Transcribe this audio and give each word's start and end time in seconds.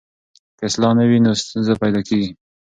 که 0.57 0.63
اصلاح 0.69 0.91
نه 0.99 1.03
وي 1.09 1.17
نو 1.25 1.31
ستونزه 1.41 1.73
پیدا 1.83 2.01
کېږي. 2.07 2.31